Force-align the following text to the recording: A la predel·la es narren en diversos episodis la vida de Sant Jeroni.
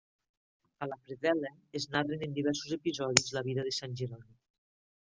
A 0.85 0.87
la 0.91 0.97
predel·la 1.09 1.51
es 1.81 1.87
narren 1.97 2.25
en 2.31 2.35
diversos 2.41 2.75
episodis 2.81 3.31
la 3.39 3.47
vida 3.53 3.71
de 3.71 3.79
Sant 3.83 3.99
Jeroni. 4.03 4.31